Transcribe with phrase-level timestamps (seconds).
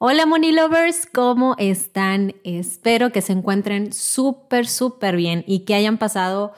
[0.00, 2.36] Hola Money Lovers, ¿cómo están?
[2.44, 6.52] Espero que se encuentren súper, súper bien y que hayan pasado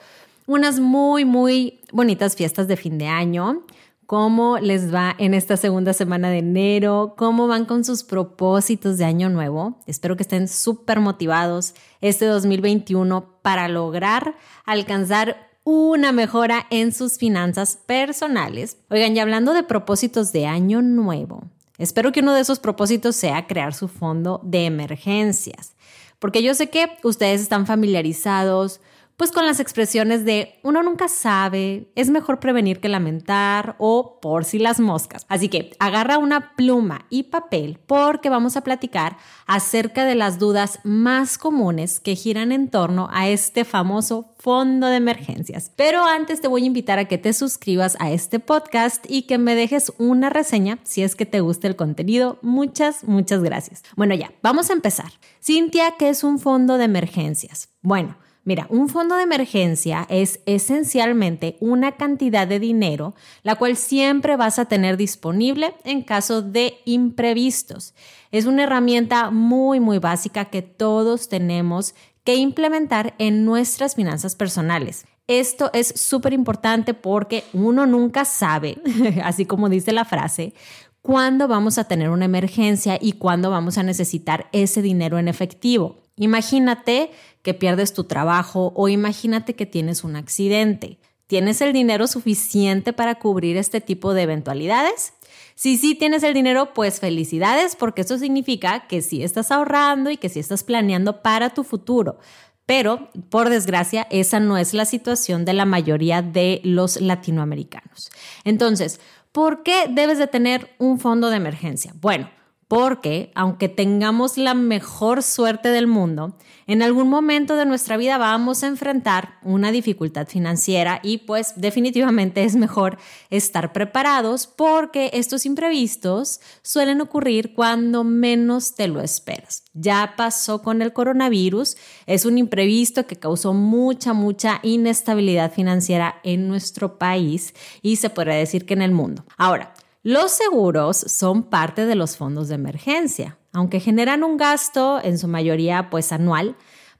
[0.45, 3.63] unas muy, muy bonitas fiestas de fin de año.
[4.05, 7.15] ¿Cómo les va en esta segunda semana de enero?
[7.17, 9.75] ¿Cómo van con sus propósitos de año nuevo?
[9.87, 14.35] Espero que estén súper motivados este 2021 para lograr
[14.65, 18.77] alcanzar una mejora en sus finanzas personales.
[18.91, 21.45] Oigan, y hablando de propósitos de año nuevo,
[21.81, 25.73] Espero que uno de esos propósitos sea crear su fondo de emergencias,
[26.19, 28.81] porque yo sé que ustedes están familiarizados
[29.21, 34.45] pues con las expresiones de uno nunca sabe, es mejor prevenir que lamentar o por
[34.45, 35.27] si las moscas.
[35.29, 40.79] Así que agarra una pluma y papel porque vamos a platicar acerca de las dudas
[40.83, 45.71] más comunes que giran en torno a este famoso fondo de emergencias.
[45.75, 49.37] Pero antes te voy a invitar a que te suscribas a este podcast y que
[49.37, 52.39] me dejes una reseña si es que te gusta el contenido.
[52.41, 53.83] Muchas, muchas gracias.
[53.95, 55.11] Bueno, ya, vamos a empezar.
[55.39, 57.69] Cintia, ¿qué es un fondo de emergencias?
[57.83, 64.35] Bueno, Mira, un fondo de emergencia es esencialmente una cantidad de dinero la cual siempre
[64.35, 67.93] vas a tener disponible en caso de imprevistos.
[68.31, 75.05] Es una herramienta muy, muy básica que todos tenemos que implementar en nuestras finanzas personales.
[75.27, 78.77] Esto es súper importante porque uno nunca sabe,
[79.23, 80.53] así como dice la frase,
[81.01, 86.01] cuándo vamos a tener una emergencia y cuándo vamos a necesitar ese dinero en efectivo.
[86.21, 87.09] Imagínate
[87.41, 90.99] que pierdes tu trabajo o imagínate que tienes un accidente.
[91.25, 95.13] ¿Tienes el dinero suficiente para cubrir este tipo de eventualidades?
[95.55, 100.17] Si sí tienes el dinero, pues felicidades, porque eso significa que sí estás ahorrando y
[100.17, 102.19] que sí estás planeando para tu futuro.
[102.67, 108.11] Pero, por desgracia, esa no es la situación de la mayoría de los latinoamericanos.
[108.43, 108.99] Entonces,
[109.31, 111.93] ¿por qué debes de tener un fondo de emergencia?
[111.99, 112.29] Bueno,
[112.71, 116.37] porque aunque tengamos la mejor suerte del mundo,
[116.67, 122.45] en algún momento de nuestra vida vamos a enfrentar una dificultad financiera y pues definitivamente
[122.45, 122.97] es mejor
[123.29, 129.65] estar preparados porque estos imprevistos suelen ocurrir cuando menos te lo esperas.
[129.73, 136.47] Ya pasó con el coronavirus, es un imprevisto que causó mucha, mucha inestabilidad financiera en
[136.47, 139.25] nuestro país y se podría decir que en el mundo.
[139.35, 139.73] Ahora,
[140.03, 143.37] los seguros son parte de los fondos de emergencia.
[143.53, 146.55] Aunque generan un gasto, en su mayoría pues anual,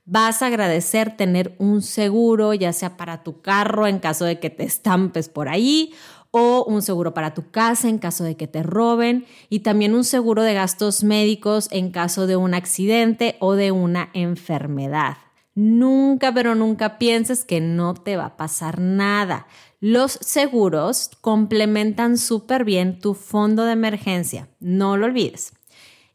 [0.05, 4.49] vas a agradecer tener un seguro, ya sea para tu carro en caso de que
[4.49, 5.93] te estampes por ahí,
[6.31, 10.03] o un seguro para tu casa en caso de que te roben, y también un
[10.03, 15.17] seguro de gastos médicos en caso de un accidente o de una enfermedad.
[15.53, 19.47] Nunca, pero nunca pienses que no te va a pasar nada.
[19.83, 25.53] Los seguros complementan súper bien tu fondo de emergencia, no lo olvides.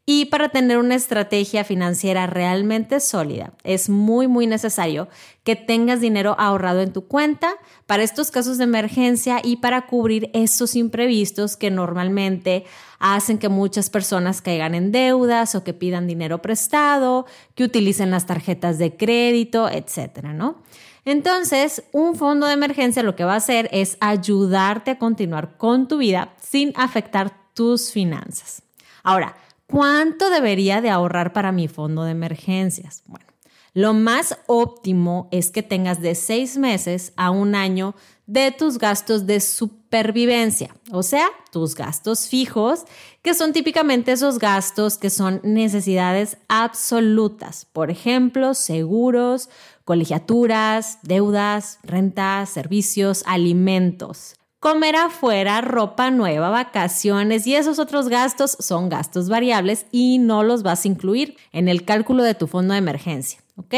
[0.05, 5.09] Y para tener una estrategia financiera realmente sólida, es muy, muy necesario
[5.43, 7.57] que tengas dinero ahorrado en tu cuenta
[7.87, 12.63] para estos casos de emergencia y para cubrir esos imprevistos que normalmente
[12.99, 17.25] hacen que muchas personas caigan en deudas o que pidan dinero prestado,
[17.55, 20.63] que utilicen las tarjetas de crédito, etcétera, ¿no?
[21.05, 25.87] Entonces, un fondo de emergencia lo que va a hacer es ayudarte a continuar con
[25.87, 28.61] tu vida sin afectar tus finanzas.
[29.03, 29.37] Ahora,
[29.67, 33.03] ¿cuánto debería de ahorrar para mi fondo de emergencias?
[33.05, 33.25] Bueno,
[33.73, 37.95] lo más óptimo es que tengas de seis meses a un año
[38.27, 42.83] de tus gastos de supervivencia, o sea, tus gastos fijos,
[43.21, 49.49] que son típicamente esos gastos que son necesidades absolutas, por ejemplo, seguros,
[49.85, 54.35] colegiaturas, deudas, rentas, servicios, alimentos.
[54.59, 60.63] Comer afuera, ropa nueva, vacaciones y esos otros gastos son gastos variables y no los
[60.63, 63.75] vas a incluir en el cálculo de tu fondo de emergencia, ¿ok?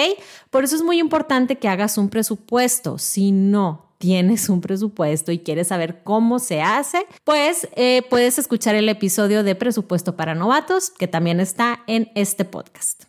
[0.49, 2.97] Por eso es muy importante que hagas un presupuesto.
[2.97, 8.73] Si no tienes un presupuesto y quieres saber cómo se hace, pues eh, puedes escuchar
[8.75, 13.03] el episodio de presupuesto para novatos que también está en este podcast.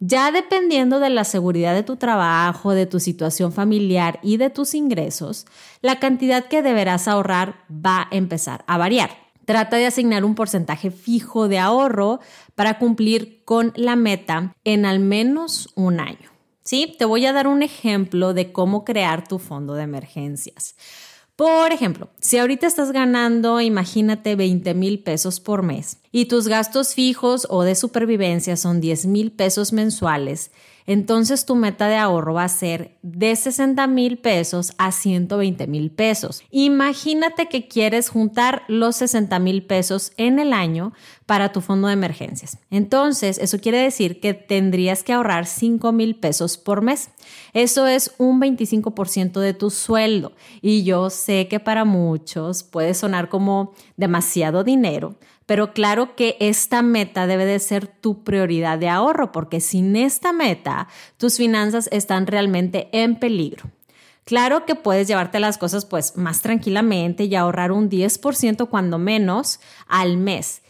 [0.00, 4.74] Ya dependiendo de la seguridad de tu trabajo, de tu situación familiar y de tus
[4.74, 5.46] ingresos,
[5.80, 9.10] la cantidad que deberás ahorrar va a empezar a variar.
[9.44, 12.18] Trata de asignar un porcentaje fijo de ahorro
[12.56, 16.31] para cumplir con la meta en al menos un año.
[16.64, 16.94] ¿Sí?
[16.98, 20.76] Te voy a dar un ejemplo de cómo crear tu fondo de emergencias.
[21.36, 26.94] Por ejemplo, si ahorita estás ganando, imagínate 20 mil pesos por mes y tus gastos
[26.94, 30.50] fijos o de supervivencia son 10 mil pesos mensuales,
[30.86, 35.90] entonces tu meta de ahorro va a ser de 60 mil pesos a 120 mil
[35.90, 36.42] pesos.
[36.50, 40.92] Imagínate que quieres juntar los 60 mil pesos en el año
[41.32, 42.58] para tu fondo de emergencias.
[42.70, 47.08] Entonces, eso quiere decir que tendrías que ahorrar 5 mil pesos por mes.
[47.54, 50.32] Eso es un 25% de tu sueldo.
[50.60, 56.82] Y yo sé que para muchos puede sonar como demasiado dinero, pero claro que esta
[56.82, 60.86] meta debe de ser tu prioridad de ahorro, porque sin esta meta,
[61.16, 63.70] tus finanzas están realmente en peligro.
[64.26, 69.60] Claro que puedes llevarte las cosas pues más tranquilamente y ahorrar un 10% cuando menos
[69.88, 70.60] al mes.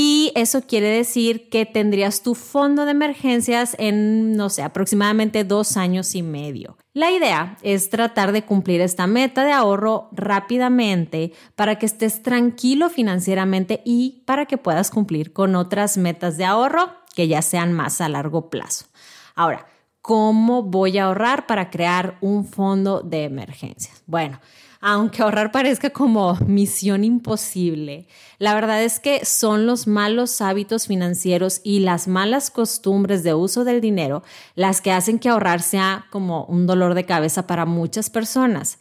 [0.00, 5.76] Y eso quiere decir que tendrías tu fondo de emergencias en, no sé, aproximadamente dos
[5.76, 6.78] años y medio.
[6.94, 12.90] La idea es tratar de cumplir esta meta de ahorro rápidamente para que estés tranquilo
[12.90, 18.00] financieramente y para que puedas cumplir con otras metas de ahorro que ya sean más
[18.00, 18.86] a largo plazo.
[19.34, 19.66] Ahora,
[20.00, 24.04] ¿cómo voy a ahorrar para crear un fondo de emergencias?
[24.06, 24.38] Bueno,
[24.80, 28.06] aunque ahorrar parezca como misión imposible,
[28.38, 33.64] la verdad es que son los malos hábitos financieros y las malas costumbres de uso
[33.64, 34.22] del dinero
[34.54, 38.78] las que hacen que ahorrar sea como un dolor de cabeza para muchas personas.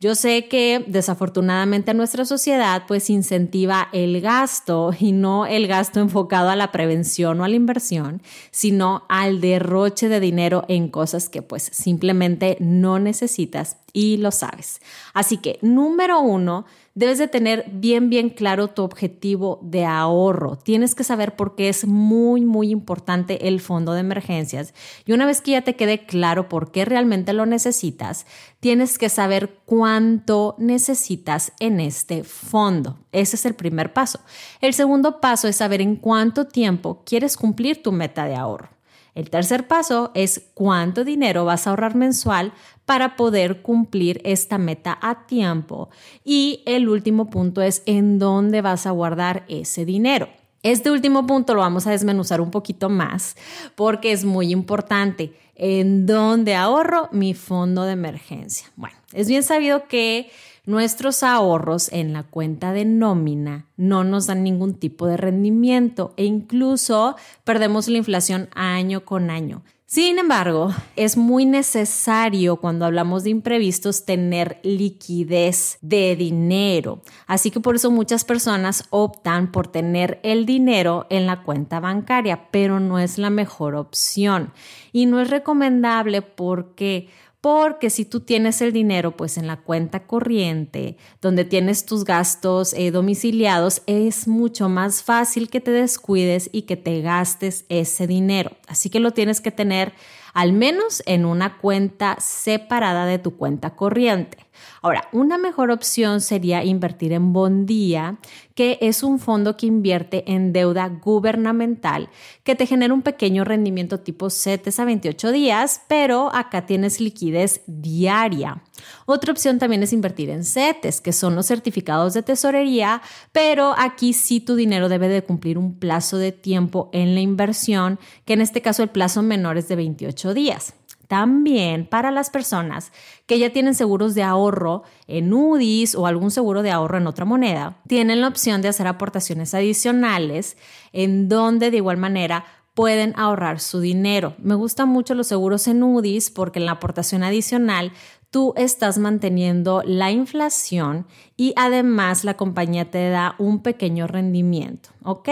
[0.00, 6.50] Yo sé que desafortunadamente nuestra sociedad pues incentiva el gasto y no el gasto enfocado
[6.50, 8.22] a la prevención o a la inversión,
[8.52, 14.80] sino al derroche de dinero en cosas que pues simplemente no necesitas y lo sabes.
[15.14, 20.56] Así que número uno, debes de tener bien, bien claro tu objetivo de ahorro.
[20.56, 24.74] Tienes que saber por qué es muy, muy importante el fondo de emergencias.
[25.06, 28.26] Y una vez que ya te quede claro por qué realmente lo necesitas,
[28.60, 32.98] tienes que saber cuánto necesitas en este fondo.
[33.12, 34.20] Ese es el primer paso.
[34.60, 38.77] El segundo paso es saber en cuánto tiempo quieres cumplir tu meta de ahorro.
[39.14, 42.52] El tercer paso es cuánto dinero vas a ahorrar mensual
[42.84, 45.90] para poder cumplir esta meta a tiempo.
[46.24, 50.28] Y el último punto es en dónde vas a guardar ese dinero.
[50.62, 53.36] Este último punto lo vamos a desmenuzar un poquito más
[53.76, 55.32] porque es muy importante.
[55.54, 58.70] ¿En dónde ahorro mi fondo de emergencia?
[58.76, 60.30] Bueno, es bien sabido que
[60.66, 66.24] nuestros ahorros en la cuenta de nómina no nos dan ningún tipo de rendimiento e
[66.24, 69.62] incluso perdemos la inflación año con año.
[69.90, 77.00] Sin embargo, es muy necesario cuando hablamos de imprevistos tener liquidez de dinero.
[77.26, 82.50] Así que por eso muchas personas optan por tener el dinero en la cuenta bancaria,
[82.50, 84.52] pero no es la mejor opción.
[84.92, 87.08] Y no es recomendable porque
[87.40, 92.72] porque si tú tienes el dinero pues en la cuenta corriente, donde tienes tus gastos
[92.74, 98.52] eh, domiciliados, es mucho más fácil que te descuides y que te gastes ese dinero.
[98.66, 99.92] Así que lo tienes que tener
[100.34, 104.47] al menos en una cuenta separada de tu cuenta corriente.
[104.82, 108.18] Ahora, una mejor opción sería invertir en Bondía,
[108.54, 112.08] que es un fondo que invierte en deuda gubernamental
[112.44, 117.62] que te genera un pequeño rendimiento tipo 7 a 28 días, pero acá tienes liquidez
[117.66, 118.62] diaria.
[119.06, 124.12] Otra opción también es invertir en CETES, que son los certificados de tesorería, pero aquí
[124.12, 128.40] sí tu dinero debe de cumplir un plazo de tiempo en la inversión, que en
[128.40, 130.74] este caso el plazo menor es de 28 días.
[131.08, 132.92] También para las personas
[133.26, 137.24] que ya tienen seguros de ahorro en UDIs o algún seguro de ahorro en otra
[137.24, 140.58] moneda, tienen la opción de hacer aportaciones adicionales
[140.92, 144.34] en donde de igual manera pueden ahorrar su dinero.
[144.38, 147.90] Me gustan mucho los seguros en UDIs porque en la aportación adicional
[148.30, 155.28] tú estás manteniendo la inflación y además la compañía te da un pequeño rendimiento, ¿ok?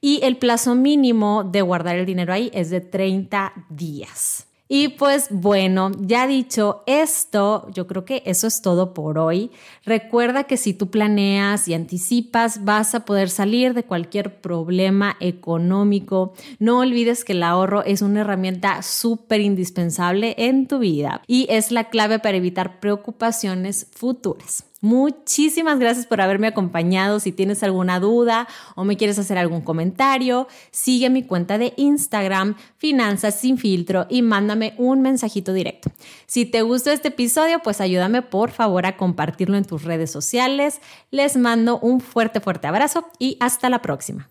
[0.00, 4.46] Y el plazo mínimo de guardar el dinero ahí es de 30 días.
[4.76, 9.52] Y pues bueno, ya dicho esto, yo creo que eso es todo por hoy.
[9.84, 16.32] Recuerda que si tú planeas y anticipas, vas a poder salir de cualquier problema económico.
[16.58, 21.70] No olvides que el ahorro es una herramienta súper indispensable en tu vida y es
[21.70, 24.64] la clave para evitar preocupaciones futuras.
[24.84, 27.18] Muchísimas gracias por haberme acompañado.
[27.18, 32.54] Si tienes alguna duda o me quieres hacer algún comentario, sigue mi cuenta de Instagram,
[32.76, 35.90] Finanzas sin filtro, y mándame un mensajito directo.
[36.26, 40.82] Si te gustó este episodio, pues ayúdame por favor a compartirlo en tus redes sociales.
[41.10, 44.28] Les mando un fuerte, fuerte abrazo y hasta la próxima.